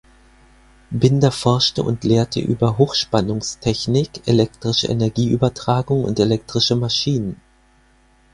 Binder 0.91 1.31
forschte 1.31 1.83
und 1.83 2.03
lehrte 2.03 2.39
über 2.39 2.79
Hochspannungstechnik, 2.79 4.23
elektrische 4.27 4.87
Energieübertragung 4.87 6.05
und 6.05 6.19
elektrische 6.19 6.75
Maschinen. 6.75 7.39